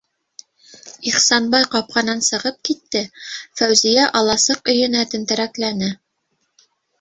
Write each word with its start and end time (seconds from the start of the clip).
-Ихсанбай 1.09 1.67
ҡапҡанан 1.75 2.23
сығып 2.27 2.57
китте, 2.69 3.03
Фәүзиә 3.61 4.07
аласыҡ- 4.21 4.73
өйөнә 4.75 5.05
тәнтерәкләне... 5.13 5.93